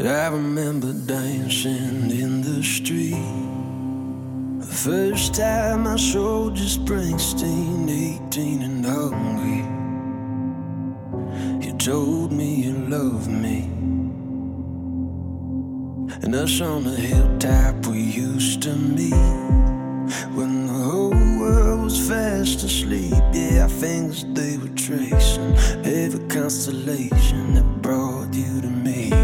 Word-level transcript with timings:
I 0.00 0.28
remember 0.28 0.92
dancing 0.94 2.10
in 2.10 2.40
the 2.40 2.62
street. 2.62 3.12
The 4.60 4.66
first 4.66 5.34
time 5.34 5.86
I 5.86 5.96
showed 5.96 6.56
you 6.56 6.64
Springsteen, 6.64 7.90
18 8.28 8.62
and 8.62 8.84
hungry. 8.84 9.62
You 11.64 11.76
told 11.76 12.32
me 12.32 12.62
you 12.62 12.72
loved 12.72 13.28
me. 13.28 13.64
And 16.22 16.34
us 16.34 16.60
on 16.62 16.84
the 16.84 16.96
hilltop 16.96 17.86
we 17.86 18.00
used 18.00 18.62
to 18.62 18.74
meet. 18.74 19.12
When 20.34 20.68
the 20.68 20.72
whole 20.72 21.38
world 21.38 21.84
was 21.84 22.08
fast 22.08 22.64
asleep, 22.64 23.12
yeah, 23.32 23.64
our 23.64 23.68
fingers 23.68 24.24
they 24.32 24.56
were 24.56 24.74
tracing 24.74 25.54
every 25.84 26.26
constellation 26.28 27.54
that 27.54 27.82
brought 27.82 28.32
you 28.34 28.62
to 28.62 28.68
me. 28.68 29.21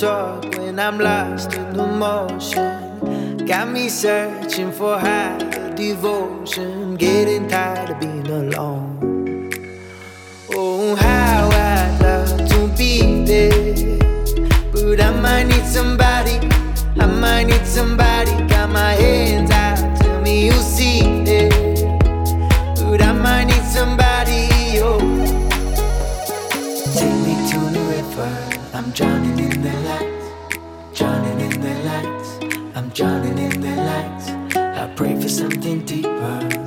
talk 0.00 0.56
when 0.56 0.78
I'm 0.78 0.98
lost 0.98 1.52
in 1.52 1.78
emotion. 1.78 3.36
Got 3.46 3.68
me 3.68 3.90
searching 3.90 4.72
for 4.72 4.98
higher 4.98 5.74
devotion, 5.74 6.96
getting 6.96 7.46
tired 7.48 7.90
of 7.90 8.00
being 8.00 8.26
alone. 8.26 9.50
Oh, 10.54 10.94
how 10.94 11.50
I'd 11.52 11.98
love 12.00 12.48
to 12.48 12.78
be 12.78 13.24
there, 13.26 13.98
but 14.72 15.02
I 15.02 15.10
might 15.20 15.44
need 15.44 15.66
somebody. 15.66 16.38
I 16.98 17.04
might 17.04 17.44
need 17.44 17.66
somebody. 17.66 18.09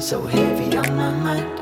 so 0.04 0.22
heavy 0.24 0.76
on 0.76 0.98
my 0.98 1.12
mind. 1.12 1.53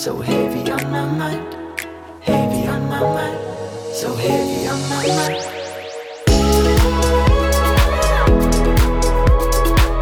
So 0.00 0.16
heavy 0.16 0.70
on 0.72 0.90
my 0.90 1.04
mind, 1.04 1.54
heavy 2.22 2.66
on 2.68 2.88
my 2.88 3.00
mind, 3.00 3.38
so 3.94 4.14
heavy 4.14 4.66
on 4.66 4.80
my 4.88 5.06
mind. 5.18 5.44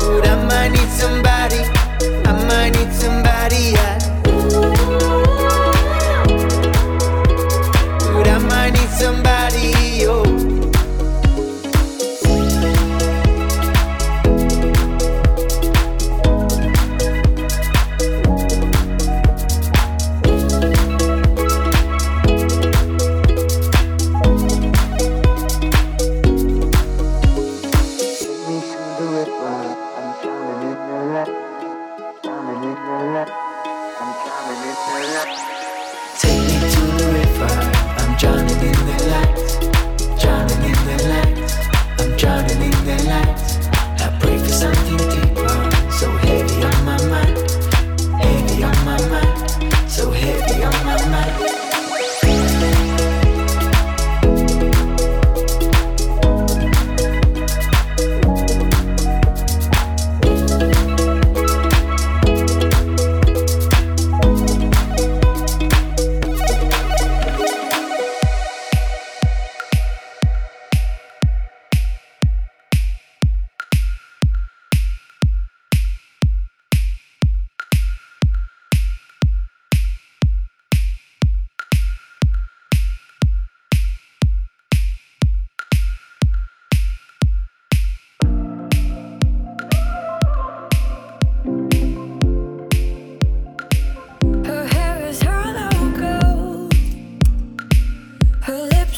Ooh, 0.04 0.22
I 0.22 0.44
might 0.48 0.68
need 0.68 0.88
somebody. 0.90 1.27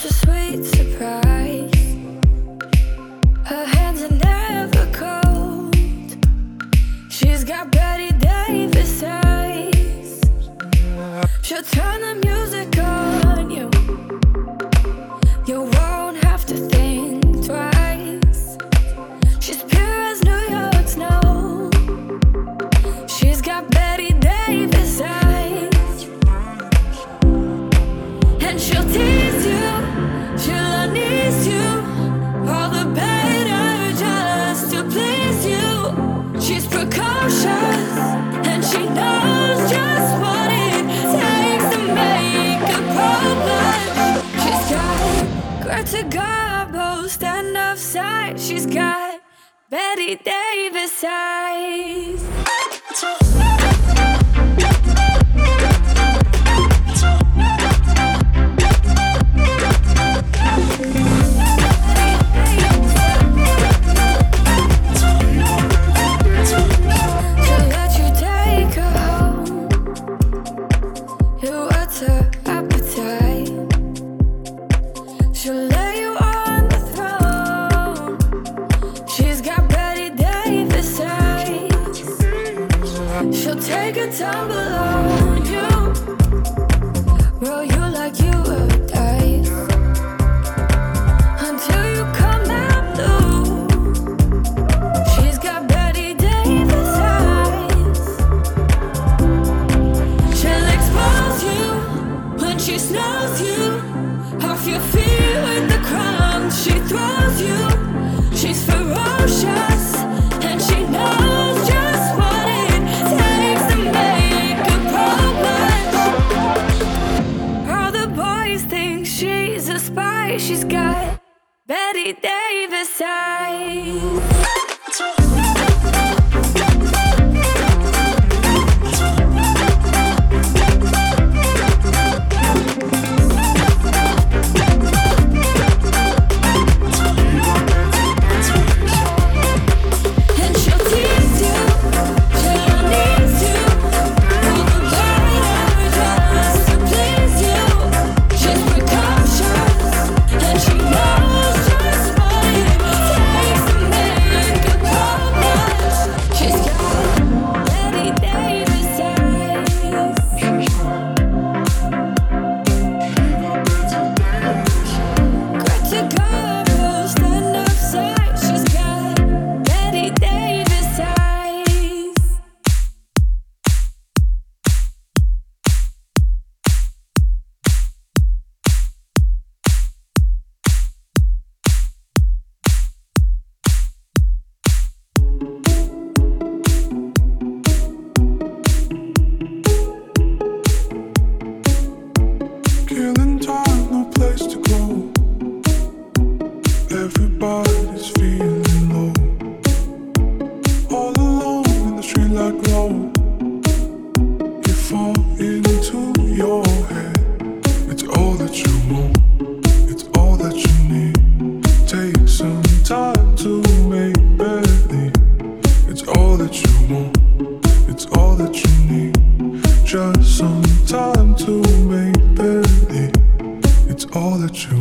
Just 0.03 0.30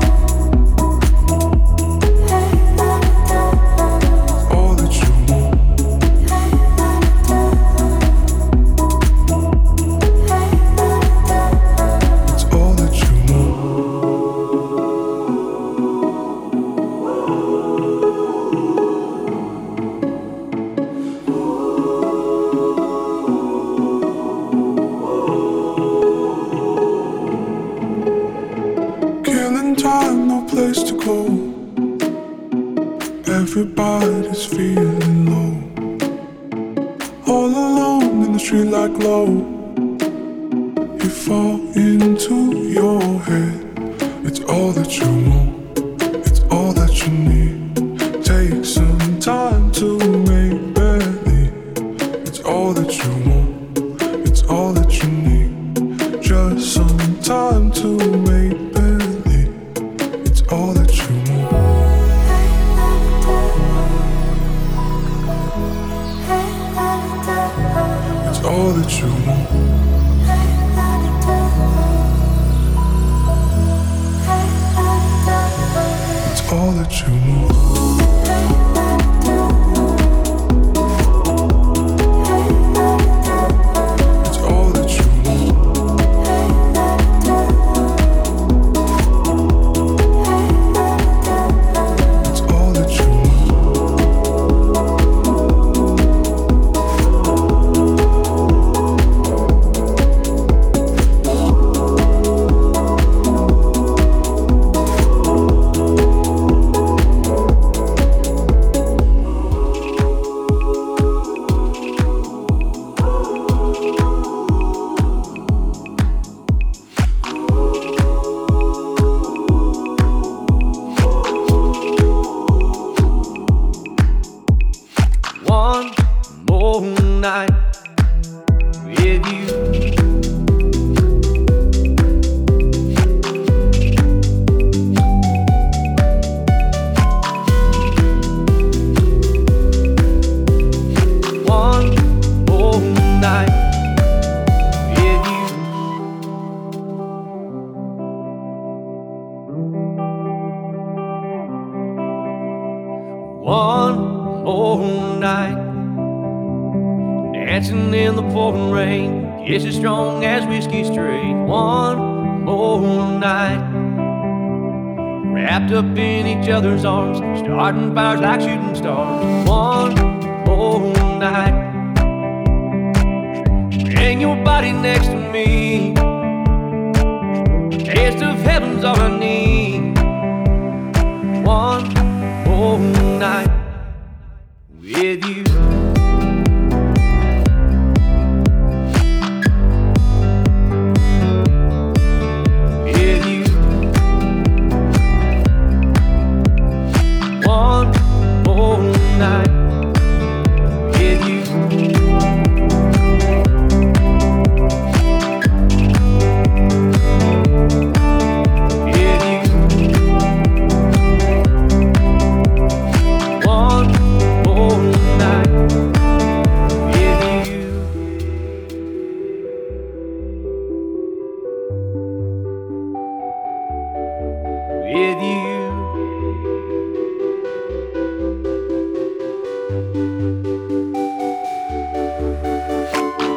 with 224.93 225.21
you. 225.21 225.69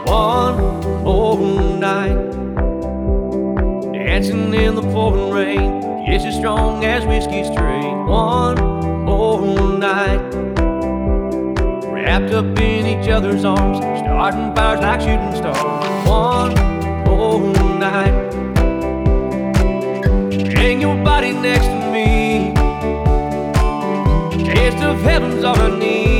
One 0.07 1.05
more 1.05 1.39
night, 1.79 2.33
dancing 3.93 4.55
in 4.55 4.75
the 4.75 4.83
pouring 4.83 5.31
rain. 5.31 5.83
It's 6.09 6.25
as 6.25 6.37
strong 6.37 6.85
as 6.85 7.05
whiskey 7.05 7.45
straight. 7.45 7.95
One 8.07 9.05
more 9.05 9.79
night, 9.79 10.21
wrapped 11.87 12.33
up 12.33 12.59
in 12.59 12.87
each 12.87 13.09
other's 13.09 13.45
arms, 13.45 13.79
starting 13.79 14.55
fires 14.55 14.81
like 14.81 15.01
shooting 15.01 15.35
stars. 15.37 16.09
One 16.09 16.72
bring 20.73 20.81
your 20.81 21.05
body 21.05 21.33
next 21.33 21.67
to 21.67 21.93
me. 21.93 22.55
Taste 24.43 24.83
of 24.83 25.03
heaven's 25.03 25.45
all 25.45 25.55
I 25.55 25.79
need. 25.79 26.12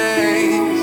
Days. 0.00 0.80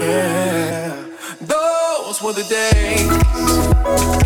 Yeah, 0.00 1.04
those 1.40 2.22
were 2.22 2.32
the 2.32 2.44
days. 2.44 4.25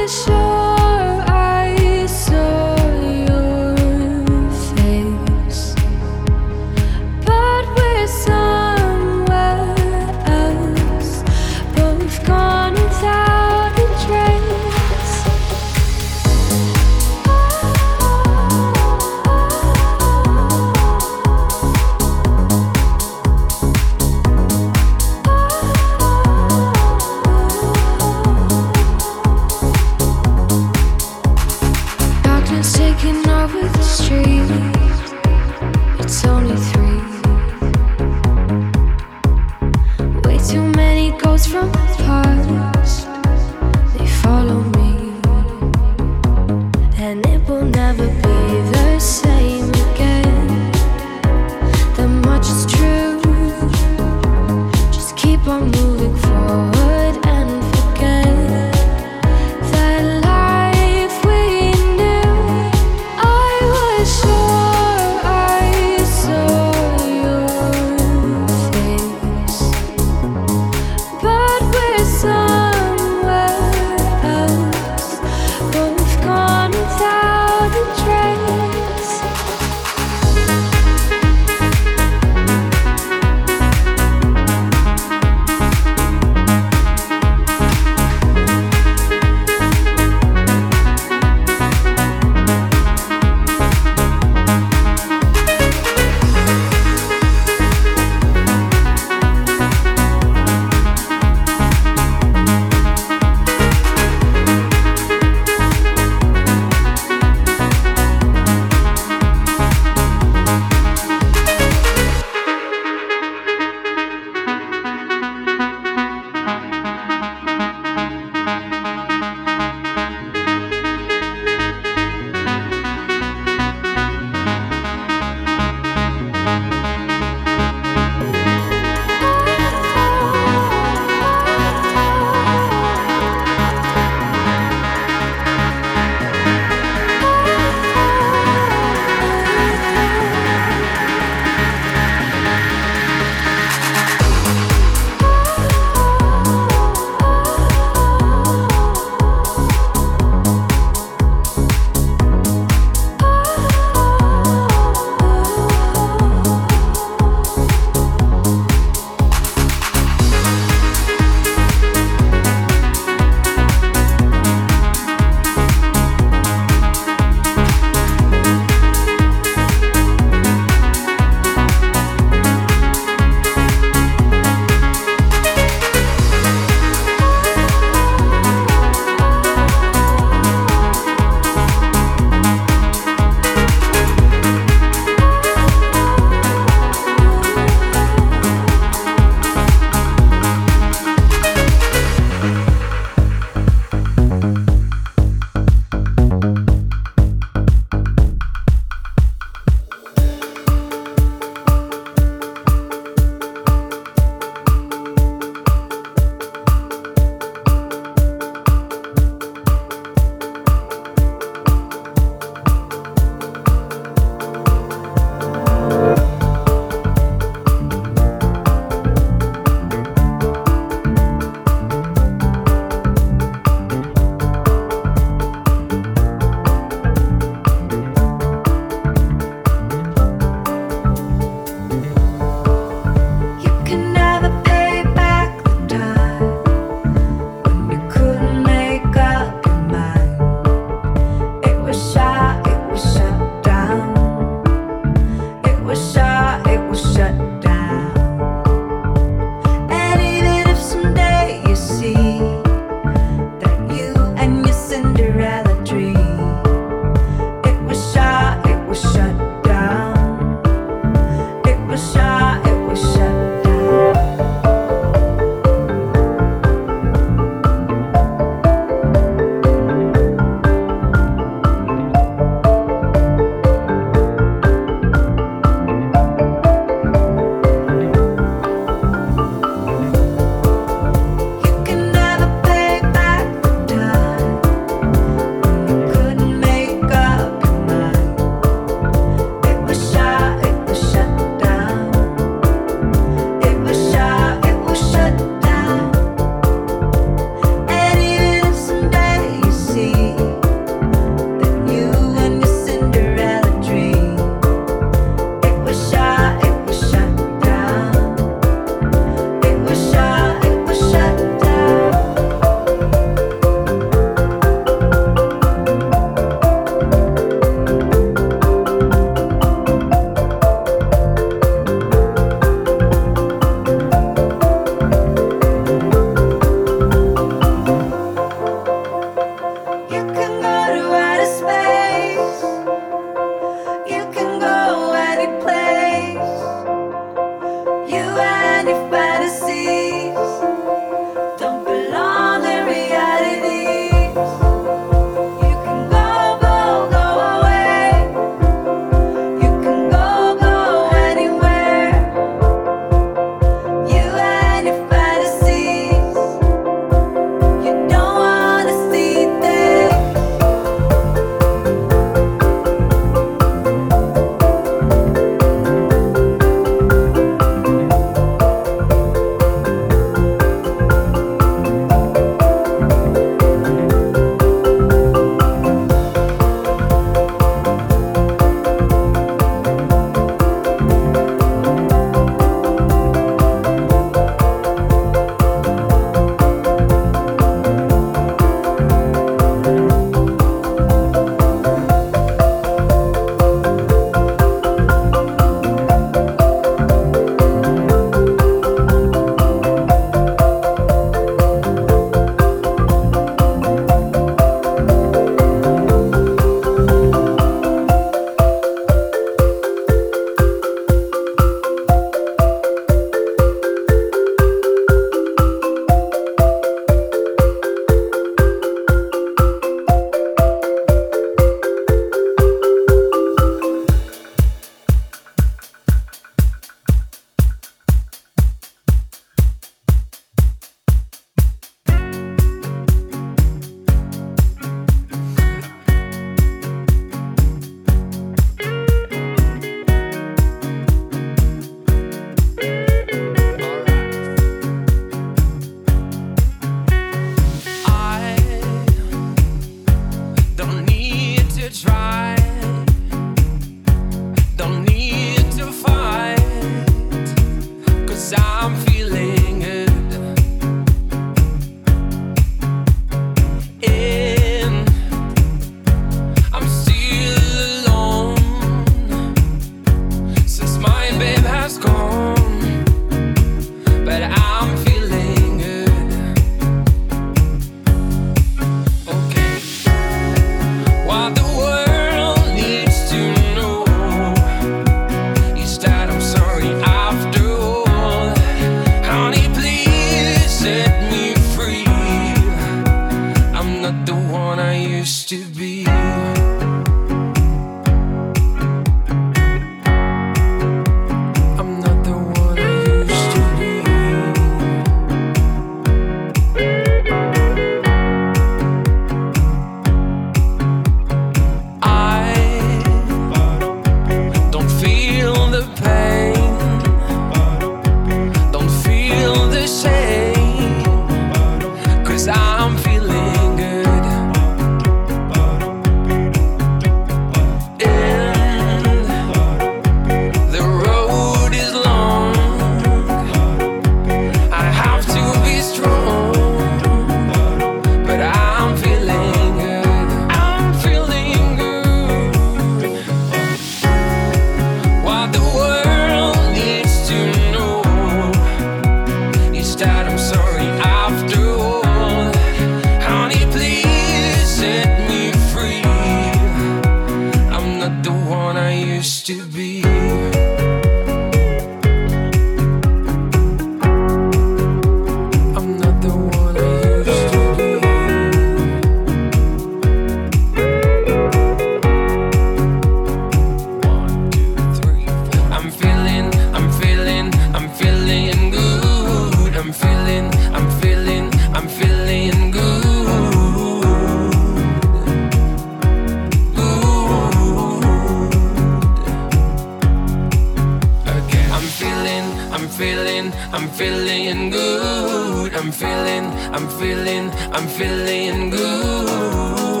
feeling, 591.91 592.45
I'm 592.71 592.87
feeling, 592.87 593.51
I'm 593.73 593.87
feeling 593.89 594.69
good. 594.69 595.73
I'm 595.73 595.91
feeling, 595.91 596.45
I'm 596.75 596.87
feeling, 596.99 597.51
I'm 597.73 597.87
feeling 597.87 598.69
good. 598.69 600.00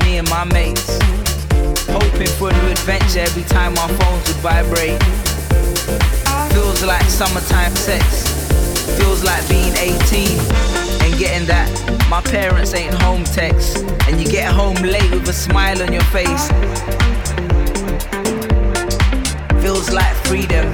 me 0.00 0.18
and 0.18 0.28
my 0.30 0.44
mates. 0.44 0.98
Hoping 1.88 2.32
for 2.38 2.52
new 2.52 2.68
adventure 2.70 3.20
every 3.20 3.44
time 3.44 3.76
our 3.78 3.88
phones 3.88 4.26
would 4.28 4.40
vibrate. 4.42 5.02
Feels 6.52 6.82
like 6.84 7.04
summertime 7.04 7.74
sex. 7.76 8.04
Feels 8.98 9.24
like 9.24 9.46
being 9.48 9.74
18 9.76 10.38
and 11.02 11.18
getting 11.18 11.46
that 11.46 11.68
my 12.08 12.20
parents 12.20 12.74
ain't 12.74 12.94
home 13.02 13.24
text. 13.24 13.78
And 14.06 14.20
you 14.20 14.26
get 14.26 14.52
home 14.52 14.76
late 14.76 15.10
with 15.10 15.28
a 15.28 15.32
smile 15.32 15.82
on 15.82 15.92
your 15.92 16.04
face. 16.14 16.48
Feels 19.62 19.90
like 19.90 20.14
freedom. 20.26 20.72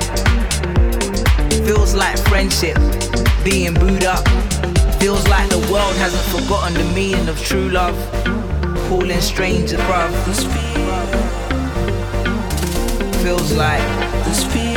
Feels 1.65 1.95
like 1.95 2.19
friendship. 2.29 2.77
Being 3.45 3.75
booed 3.75 4.05
up. 4.05 4.27
Feels 5.01 5.27
like 5.29 5.49
the 5.49 5.67
world 5.73 5.97
hasn't 5.97 6.43
forgotten 6.43 6.75
the 6.75 6.93
meaning 6.95 7.29
of 7.29 7.41
true 7.43 7.69
love 7.71 7.97
pooling 8.91 9.21
stranger 9.21 9.79
problems. 9.87 10.43
Feels 13.23 13.53
like 13.53 13.81
the 14.25 14.33
speed. 14.33 14.70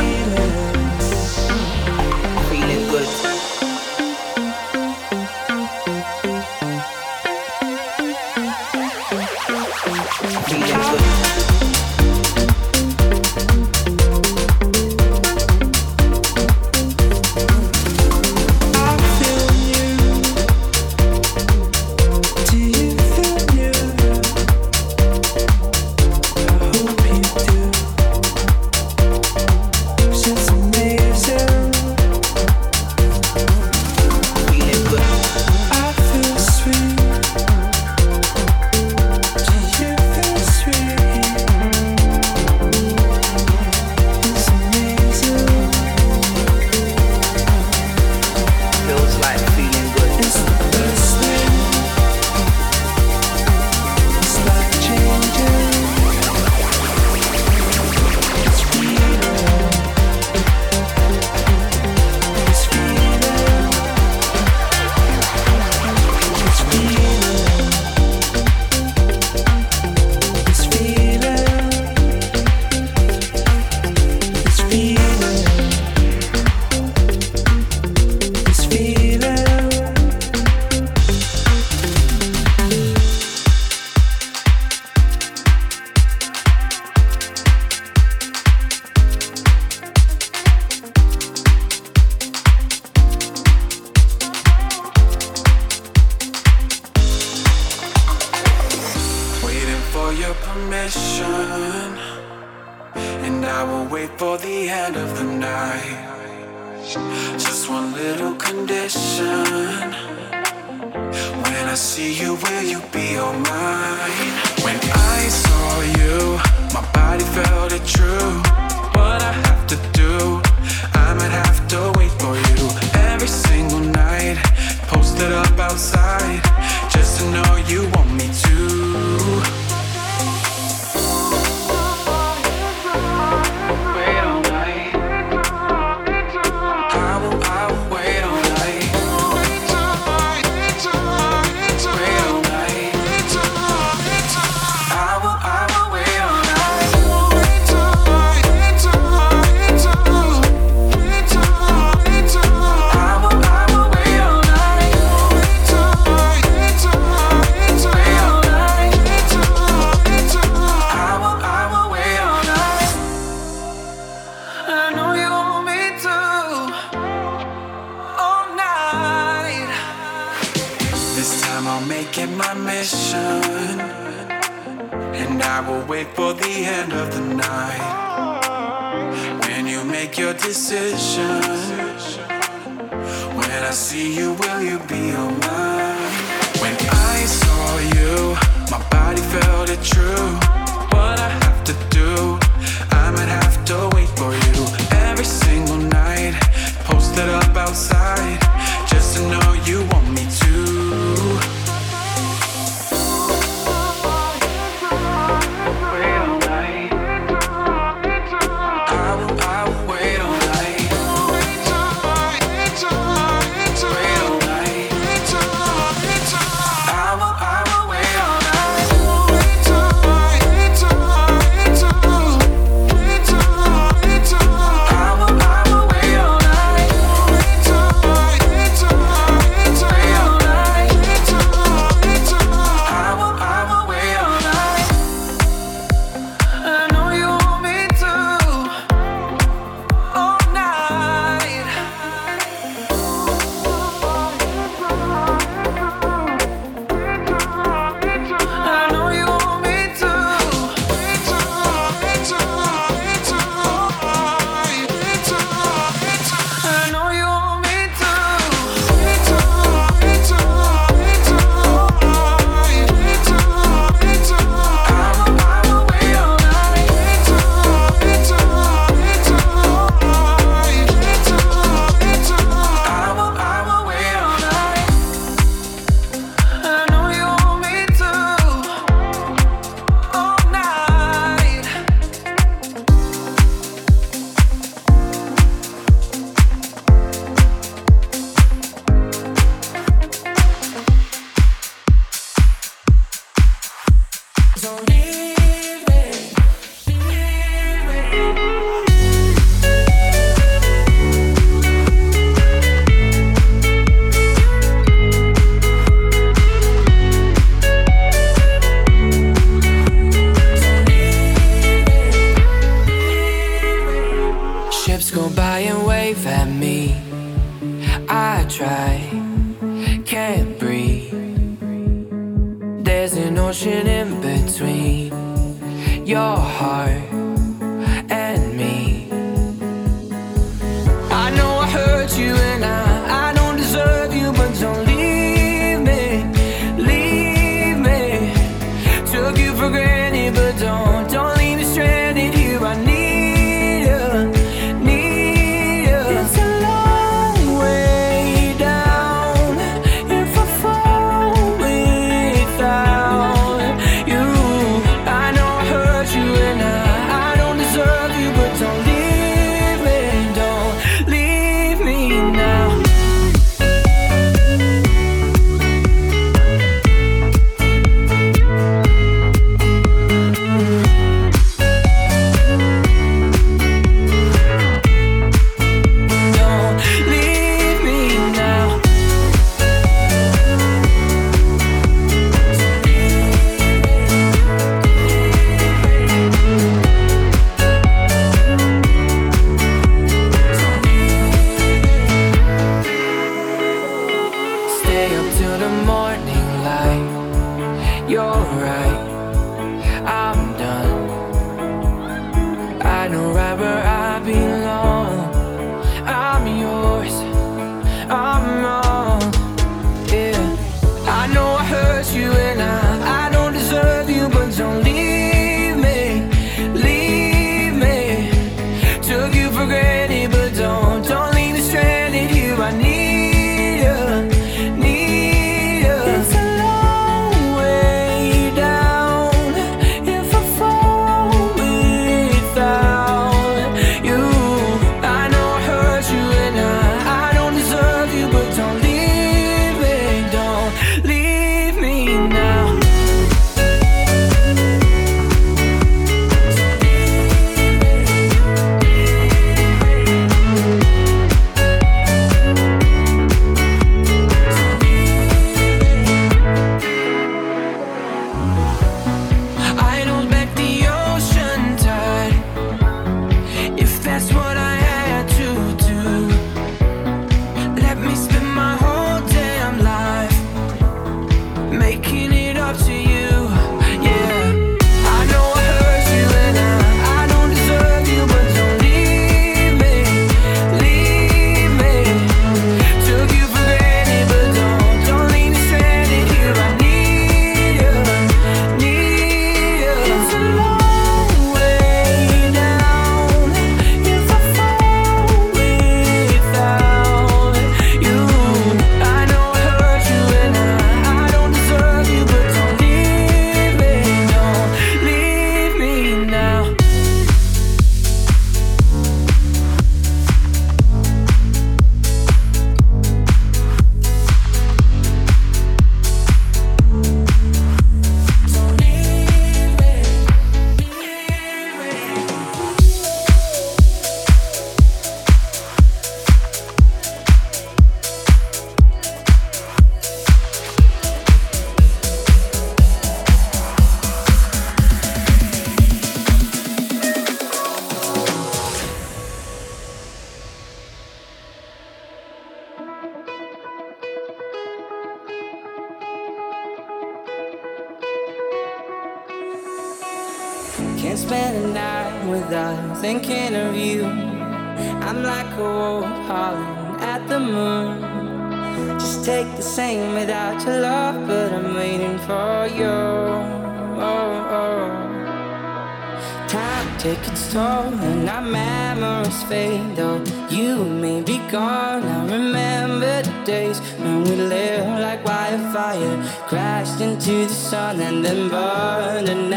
fade, 569.48 569.96
though 569.96 570.22
you 570.50 570.84
may 570.84 571.20
be 571.22 571.38
gone. 571.50 572.02
I 572.02 572.24
remember 572.24 573.22
the 573.22 573.44
days 573.44 573.80
when 573.98 574.24
we 574.24 574.36
lived 574.36 575.00
like 575.00 575.24
wildfire, 575.24 576.16
crashed 576.48 577.00
into 577.00 577.46
the 577.46 577.54
sun 577.54 578.00
and 578.00 578.24
then 578.24 578.48
burned. 578.48 579.28
And 579.28 579.50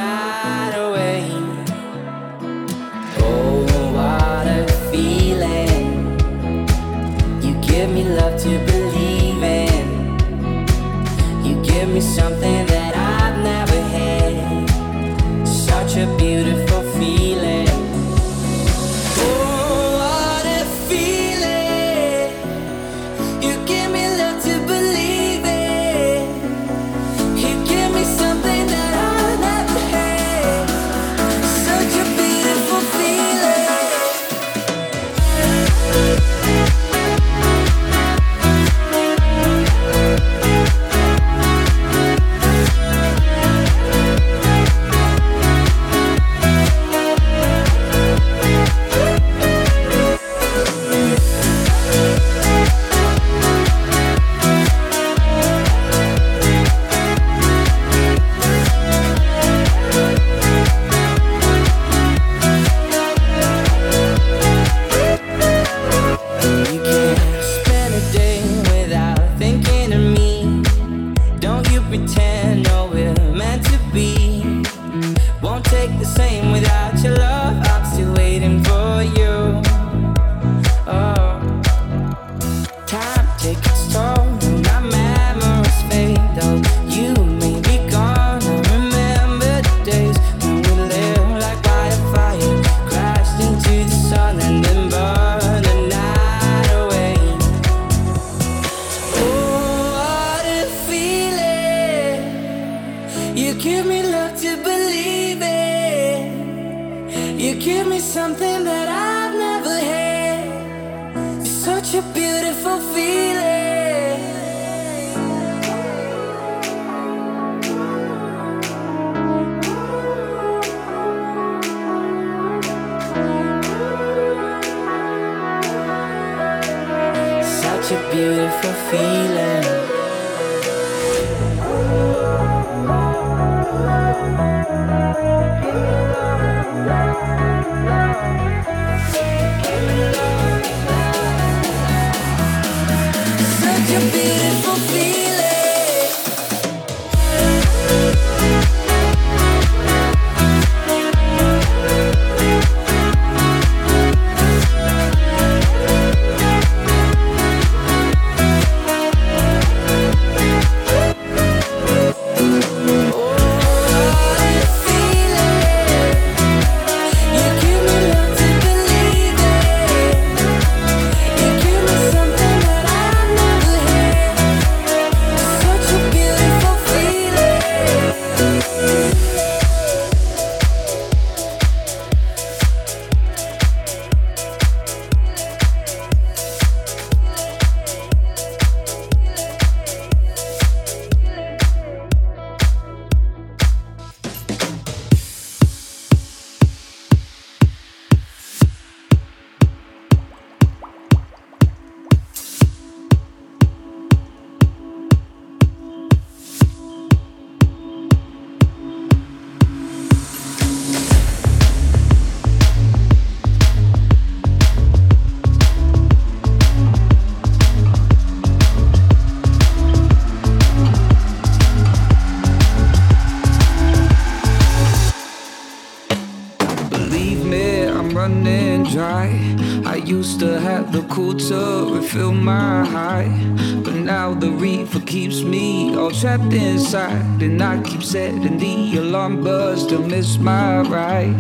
trapped 236.19 236.51
inside, 236.53 237.43
and 237.43 237.61
I 237.61 237.79
keep 237.83 238.01
setting 238.01 238.57
the 238.57 238.97
alarm 238.97 239.43
buzz 239.43 239.85
to 239.87 239.99
miss 239.99 240.39
my 240.39 240.81
ride. 240.81 241.35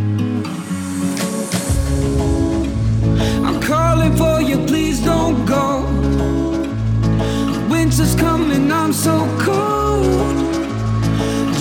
I'm 3.43 3.59
calling 3.59 4.15
for 4.15 4.39
you, 4.39 4.57
please 4.67 5.03
don't 5.03 5.45
go. 5.47 5.83
Winter's 7.71 8.13
coming, 8.15 8.71
I'm 8.71 8.93
so 8.93 9.25
cold. 9.39 10.37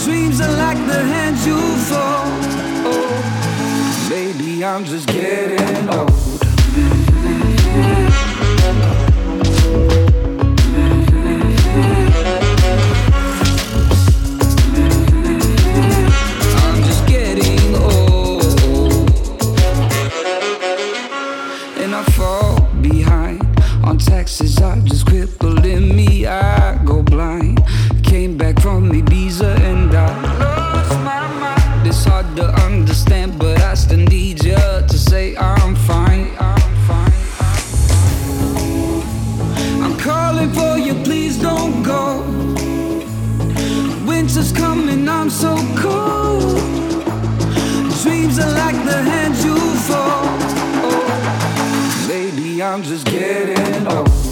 Dreams 0.04 0.38
are 0.42 0.56
like 0.58 0.78
the 0.86 1.02
hands 1.14 1.46
you 1.46 1.56
fold. 1.88 2.44
Oh, 2.84 4.08
baby, 4.10 4.62
I'm 4.62 4.84
just 4.84 5.06
getting 5.08 5.88
old. 5.88 6.36
for 40.54 40.78
you, 40.78 40.94
please 41.04 41.40
don't 41.40 41.82
go. 41.82 42.22
Winter's 44.06 44.52
coming, 44.52 45.08
I'm 45.08 45.30
so 45.30 45.56
cold. 45.76 46.58
Dreams 48.02 48.38
are 48.38 48.52
like 48.52 48.78
the 48.84 49.02
hands 49.10 49.44
you 49.44 49.56
fold. 49.88 50.42
Oh, 50.84 52.06
baby, 52.08 52.62
I'm 52.62 52.82
just 52.82 53.06
getting 53.06 53.86
old. 53.86 54.25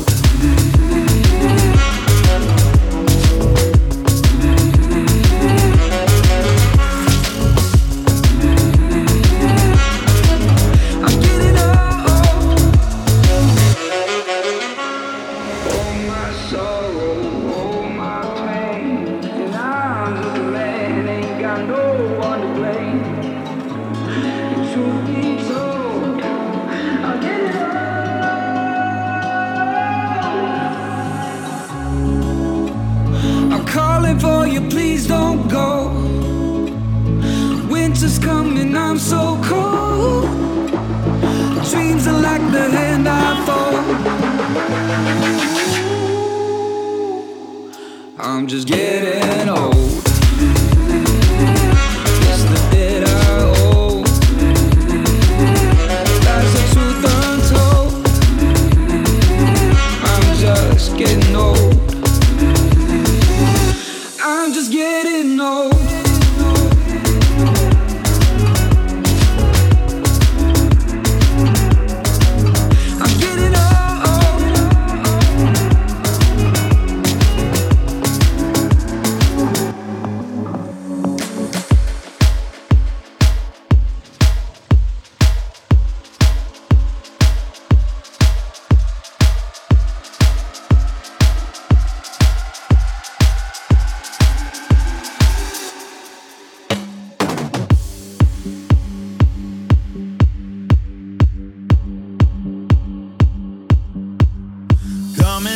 just 48.55 48.69
get 48.69 49.03
it. 49.03 49.24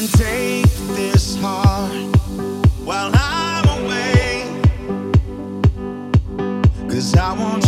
Take 0.07 0.65
this 0.95 1.37
heart 1.41 1.91
while 2.85 3.11
I'm 3.15 3.85
away. 3.85 4.45
Cause 6.89 7.17
I 7.17 7.33
want 7.33 7.68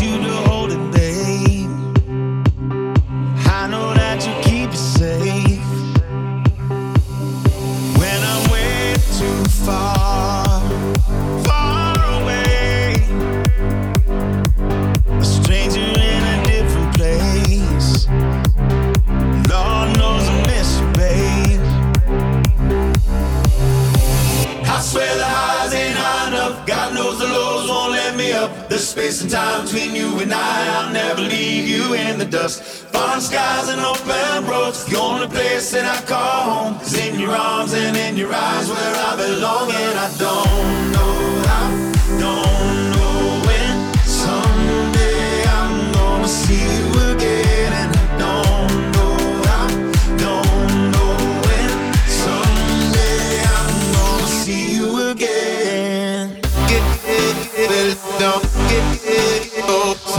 space 28.91 29.23
and 29.23 29.31
time 29.31 29.65
between 29.65 29.95
you 29.95 30.19
and 30.19 30.33
I. 30.35 30.67
I'll 30.77 30.93
never 30.93 31.21
leave 31.21 31.69
you 31.69 31.95
in 31.95 32.19
the 32.19 32.25
dust. 32.25 32.61
Foreign 32.93 33.21
skies 33.21 33.69
and 33.69 33.81
open 33.81 34.51
roads. 34.51 34.85
The 34.85 34.99
only 34.99 35.29
place 35.29 35.71
that 35.71 35.87
I 35.87 36.05
call 36.05 36.43
home 36.51 36.81
is 36.81 36.99
in 36.99 37.21
your 37.21 37.31
arms 37.31 37.73
and 37.73 37.97
in 37.97 38.17
your 38.17 38.35
eyes 38.35 38.69
where 38.69 38.95
I 39.09 39.15
belong. 39.17 39.71
And 39.71 39.97
I 39.97 40.09
don't 40.19 40.93
know 40.93 41.50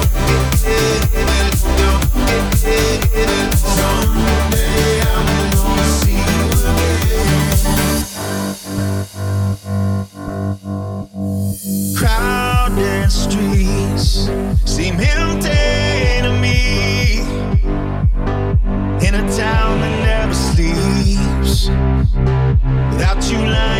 Streets 13.30 14.28
seem 14.64 14.98
empty 14.98 16.22
to 16.22 16.32
me. 16.40 17.20
In 19.06 19.14
a 19.14 19.24
town 19.36 19.80
that 19.80 19.94
never 20.04 20.34
sleeps, 20.34 21.68
without 22.90 23.30
you 23.30 23.38
lying 23.38 23.79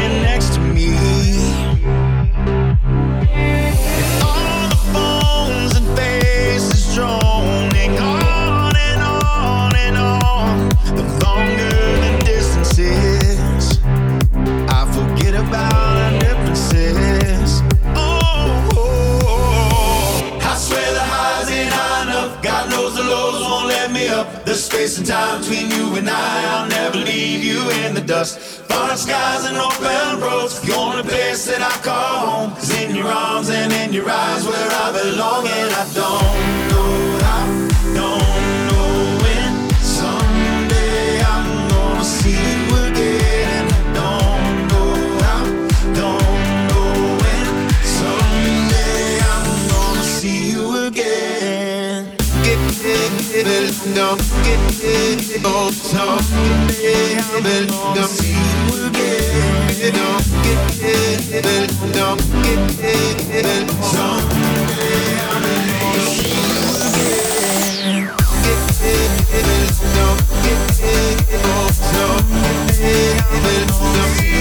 space 24.91 25.09
time 25.09 25.41
between 25.41 25.71
you 25.71 25.97
and 25.97 26.09
I. 26.09 26.45
I'll 26.53 26.69
never 26.69 26.99
leave 26.99 27.45
you 27.45 27.69
in 27.85 27.95
the 27.95 28.01
dust. 28.01 28.39
Foreign 28.69 28.97
skies 28.97 29.45
and 29.45 29.57
open 29.57 30.21
roads. 30.21 30.61
The 30.61 30.75
only 30.75 31.03
place 31.03 31.45
that 31.47 31.63
I 31.63 31.77
call 31.85 32.19
home 32.27 32.57
is 32.59 32.71
in 32.83 32.95
your 32.95 33.07
arms 33.07 33.51
and 33.51 33.73
in 33.73 33.93
your 33.93 34.09
eyes 34.09 34.47
where 34.47 34.71
I 34.85 34.93
belong. 34.93 35.47
And 35.47 35.73
I 35.75 35.85
don't 35.95 36.71
know 36.71 37.10
belong. 53.95 54.19
Get 54.45 55.45
on 55.45 55.73
top, 55.73 56.21
I 56.31 57.41
belong. 57.43 57.97
See 58.07 58.33
you 58.33 58.87
again. 58.87 59.77
Get 59.79 59.93
belong. 59.93 60.23
Get 60.43 61.43
belong. 61.83 62.19
I 62.19 62.43
get 62.43 62.61
See 62.61 63.01
you 63.01 63.05
again. 68.61 69.11
Get 69.31 69.45
belong. 69.81 70.19
Get 70.43 70.65
belong. 70.79 72.25
get 72.81 73.27
belong. 73.43 74.40